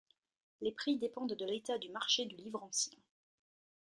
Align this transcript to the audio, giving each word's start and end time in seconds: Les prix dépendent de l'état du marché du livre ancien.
Les 0.61 0.71
prix 0.71 0.97
dépendent 0.97 1.33
de 1.35 1.45
l'état 1.45 1.77
du 1.77 1.91
marché 1.91 2.25
du 2.25 2.35
livre 2.35 2.63
ancien. 2.63 2.97